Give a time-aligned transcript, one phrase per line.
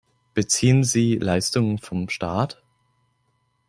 [0.33, 2.63] Beziehen sie Leistungen von Staat?